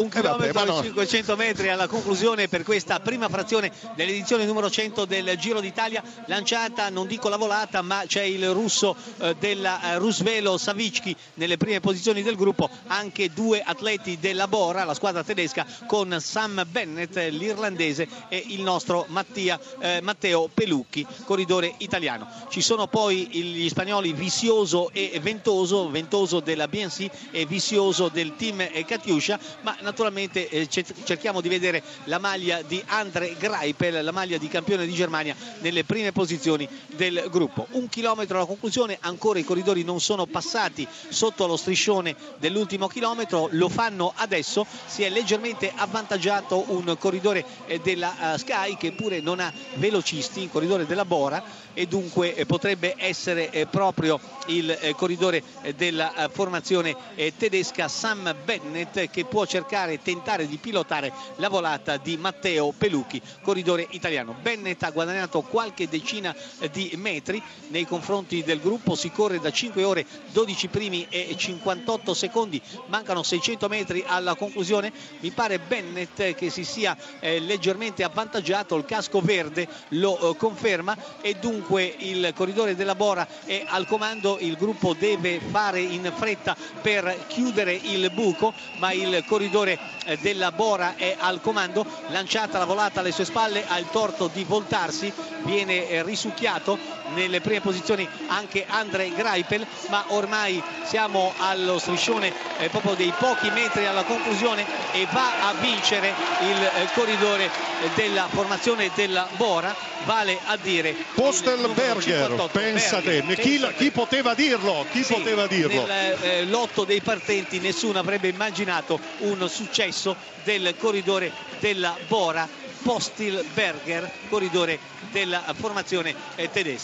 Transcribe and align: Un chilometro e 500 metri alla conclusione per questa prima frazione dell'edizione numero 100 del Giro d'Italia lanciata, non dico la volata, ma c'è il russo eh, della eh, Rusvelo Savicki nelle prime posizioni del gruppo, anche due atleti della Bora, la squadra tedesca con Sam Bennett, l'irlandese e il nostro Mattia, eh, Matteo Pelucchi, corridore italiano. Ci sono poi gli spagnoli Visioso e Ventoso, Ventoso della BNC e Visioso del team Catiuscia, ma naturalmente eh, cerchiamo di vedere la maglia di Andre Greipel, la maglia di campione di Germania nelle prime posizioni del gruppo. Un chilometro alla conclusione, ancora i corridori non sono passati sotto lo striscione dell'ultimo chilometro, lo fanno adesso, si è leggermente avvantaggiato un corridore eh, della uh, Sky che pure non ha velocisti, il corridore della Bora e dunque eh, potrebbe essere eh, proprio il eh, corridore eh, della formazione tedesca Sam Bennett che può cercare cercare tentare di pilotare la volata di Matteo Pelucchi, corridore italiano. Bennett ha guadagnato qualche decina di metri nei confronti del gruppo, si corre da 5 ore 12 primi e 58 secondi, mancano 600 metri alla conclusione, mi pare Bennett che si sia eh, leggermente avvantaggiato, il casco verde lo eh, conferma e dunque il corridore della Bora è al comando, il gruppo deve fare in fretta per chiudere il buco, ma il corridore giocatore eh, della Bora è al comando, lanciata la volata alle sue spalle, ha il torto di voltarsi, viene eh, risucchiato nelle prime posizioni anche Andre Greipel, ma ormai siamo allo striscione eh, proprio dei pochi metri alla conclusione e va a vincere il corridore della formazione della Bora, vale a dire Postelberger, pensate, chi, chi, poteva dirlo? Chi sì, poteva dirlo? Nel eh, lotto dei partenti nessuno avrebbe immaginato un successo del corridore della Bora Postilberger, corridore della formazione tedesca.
Un 0.00 0.08
chilometro 0.08 0.80
e 0.80 0.82
500 0.84 1.36
metri 1.36 1.68
alla 1.68 1.86
conclusione 1.86 2.48
per 2.48 2.62
questa 2.62 3.00
prima 3.00 3.28
frazione 3.28 3.70
dell'edizione 3.96 4.46
numero 4.46 4.70
100 4.70 5.04
del 5.04 5.36
Giro 5.36 5.60
d'Italia 5.60 6.02
lanciata, 6.24 6.88
non 6.88 7.06
dico 7.06 7.28
la 7.28 7.36
volata, 7.36 7.82
ma 7.82 8.04
c'è 8.06 8.22
il 8.22 8.50
russo 8.50 8.96
eh, 9.18 9.36
della 9.38 9.92
eh, 9.92 9.98
Rusvelo 9.98 10.56
Savicki 10.56 11.14
nelle 11.34 11.58
prime 11.58 11.80
posizioni 11.80 12.22
del 12.22 12.36
gruppo, 12.36 12.70
anche 12.86 13.30
due 13.34 13.60
atleti 13.60 14.16
della 14.18 14.48
Bora, 14.48 14.84
la 14.84 14.94
squadra 14.94 15.22
tedesca 15.22 15.66
con 15.84 16.16
Sam 16.18 16.64
Bennett, 16.70 17.16
l'irlandese 17.16 18.08
e 18.30 18.42
il 18.46 18.62
nostro 18.62 19.04
Mattia, 19.08 19.60
eh, 19.80 20.00
Matteo 20.00 20.48
Pelucchi, 20.48 21.06
corridore 21.26 21.74
italiano. 21.76 22.26
Ci 22.48 22.62
sono 22.62 22.86
poi 22.86 23.26
gli 23.26 23.68
spagnoli 23.68 24.14
Visioso 24.14 24.88
e 24.92 25.20
Ventoso, 25.20 25.90
Ventoso 25.90 26.40
della 26.40 26.68
BNC 26.68 27.10
e 27.32 27.44
Visioso 27.44 28.08
del 28.08 28.34
team 28.36 28.66
Catiuscia, 28.86 29.38
ma 29.60 29.76
naturalmente 29.90 30.48
eh, 30.48 30.68
cerchiamo 30.68 31.40
di 31.40 31.48
vedere 31.48 31.82
la 32.04 32.18
maglia 32.18 32.62
di 32.62 32.80
Andre 32.86 33.34
Greipel, 33.36 34.04
la 34.04 34.12
maglia 34.12 34.38
di 34.38 34.46
campione 34.46 34.86
di 34.86 34.92
Germania 34.92 35.34
nelle 35.60 35.84
prime 35.84 36.12
posizioni 36.12 36.68
del 36.94 37.26
gruppo. 37.28 37.66
Un 37.72 37.88
chilometro 37.88 38.36
alla 38.36 38.46
conclusione, 38.46 38.98
ancora 39.00 39.40
i 39.40 39.44
corridori 39.44 39.82
non 39.82 40.00
sono 40.00 40.26
passati 40.26 40.86
sotto 41.08 41.46
lo 41.46 41.56
striscione 41.56 42.14
dell'ultimo 42.38 42.86
chilometro, 42.86 43.48
lo 43.52 43.68
fanno 43.68 44.12
adesso, 44.14 44.64
si 44.86 45.02
è 45.02 45.10
leggermente 45.10 45.72
avvantaggiato 45.74 46.64
un 46.68 46.96
corridore 46.98 47.44
eh, 47.66 47.80
della 47.80 48.14
uh, 48.34 48.36
Sky 48.36 48.76
che 48.76 48.92
pure 48.92 49.20
non 49.20 49.40
ha 49.40 49.52
velocisti, 49.74 50.42
il 50.42 50.50
corridore 50.50 50.86
della 50.86 51.04
Bora 51.04 51.42
e 51.74 51.86
dunque 51.86 52.34
eh, 52.34 52.46
potrebbe 52.46 52.94
essere 52.96 53.50
eh, 53.50 53.66
proprio 53.66 54.20
il 54.46 54.70
eh, 54.70 54.94
corridore 54.94 55.42
eh, 55.62 55.74
della 55.74 56.28
formazione 56.30 56.94
tedesca 57.36 57.88
Sam 57.88 58.34
Bennett 58.44 59.10
che 59.10 59.24
può 59.24 59.46
cercare 59.46 59.79
cercare 59.80 60.02
tentare 60.02 60.46
di 60.46 60.58
pilotare 60.58 61.12
la 61.36 61.48
volata 61.48 61.96
di 61.96 62.16
Matteo 62.16 62.72
Pelucchi, 62.76 63.20
corridore 63.42 63.86
italiano. 63.90 64.34
Bennett 64.40 64.82
ha 64.82 64.90
guadagnato 64.90 65.40
qualche 65.42 65.88
decina 65.88 66.34
di 66.70 66.92
metri 66.96 67.42
nei 67.68 67.86
confronti 67.86 68.42
del 68.42 68.60
gruppo, 68.60 68.94
si 68.94 69.10
corre 69.10 69.40
da 69.40 69.50
5 69.50 69.82
ore 69.84 70.06
12 70.32 70.68
primi 70.68 71.06
e 71.08 71.34
58 71.36 72.14
secondi, 72.14 72.60
mancano 72.86 73.22
600 73.22 73.68
metri 73.68 74.04
alla 74.06 74.34
conclusione, 74.34 74.92
mi 75.20 75.30
pare 75.30 75.58
Bennett 75.58 76.34
che 76.34 76.50
si 76.50 76.64
sia 76.64 76.96
eh, 77.20 77.38
leggermente 77.40 78.02
avvantaggiato, 78.02 78.76
il 78.76 78.84
casco 78.84 79.20
verde 79.20 79.68
lo 79.90 80.18
eh, 80.32 80.36
conferma 80.36 80.96
e 81.22 81.34
dunque 81.34 81.94
il 81.98 82.32
corridore 82.34 82.74
della 82.74 82.94
Bora 82.94 83.26
è 83.44 83.64
al 83.66 83.86
comando, 83.86 84.38
il 84.40 84.56
gruppo 84.56 84.94
deve 84.94 85.40
fare 85.40 85.80
in 85.80 86.12
fretta 86.14 86.56
per 86.82 87.24
chiudere 87.28 87.72
il 87.72 88.10
buco, 88.12 88.52
ma 88.78 88.92
il 88.92 89.24
corridore 89.26 89.69
giocatore 89.70 89.78
eh, 90.04 90.16
della 90.18 90.52
Bora 90.52 90.94
è 90.96 91.16
al 91.18 91.40
comando, 91.40 91.86
lanciata 92.08 92.58
la 92.58 92.64
volata 92.64 93.00
alle 93.00 93.12
sue 93.12 93.24
spalle, 93.24 93.64
ha 93.66 93.78
il 93.78 93.86
torto 93.90 94.30
di 94.32 94.44
voltarsi, 94.44 95.12
viene 95.42 95.88
eh, 95.88 96.02
risucchiato 96.02 96.78
nelle 97.14 97.40
prime 97.40 97.60
posizioni 97.60 98.08
anche 98.28 98.64
Andre 98.68 99.10
Greipel, 99.10 99.66
ma 99.88 100.04
ormai 100.08 100.62
siamo 100.84 101.32
allo 101.38 101.78
striscione 101.78 102.32
eh, 102.58 102.68
proprio 102.68 102.94
dei 102.94 103.12
pochi 103.16 103.50
metri 103.50 103.86
alla 103.86 104.04
conclusione 104.04 104.64
e 104.92 105.06
va 105.10 105.48
a 105.48 105.54
vincere 105.54 106.12
il 106.42 106.88
corridore 106.94 107.50
della 107.94 108.28
formazione 108.28 108.90
della 108.94 109.28
Bora, 109.36 109.74
vale 110.04 110.38
a 110.46 110.56
dire 110.56 110.94
Postelberger, 111.14 112.48
pensate, 112.50 113.24
chi, 113.36 113.60
chi, 113.76 113.90
poteva 113.90 114.34
dirlo? 114.34 114.86
Chi 114.90 115.02
sì, 115.02 115.14
poteva 115.14 115.46
dirlo? 115.46 115.86
Nel 115.86 116.16
eh, 116.22 116.44
lotto 116.46 116.84
dei 116.84 117.00
partenti 117.00 117.58
nessuno 117.58 117.98
avrebbe 117.98 118.28
immaginato 118.28 118.98
un 119.18 119.48
successo 119.60 120.16
del 120.42 120.74
corridore 120.78 121.32
della 121.58 121.98
Bora 122.06 122.48
Postilberger, 122.82 124.10
corridore 124.28 124.80
della 125.10 125.44
formazione 125.54 126.14
tedesca. 126.50 126.78